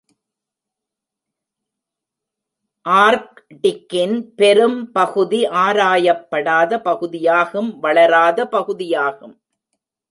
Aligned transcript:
ஆர்க்டிக்கின் 2.85 4.15
பெரும் 4.35 4.91
பகுதி 4.91 5.41
ஆராயப்படாத 5.65 6.81
பகுதியாகும் 6.81 7.79
வளராத 7.79 8.47
பகுதியாகும். 8.47 9.35